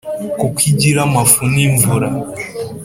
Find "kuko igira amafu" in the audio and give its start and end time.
0.39-1.39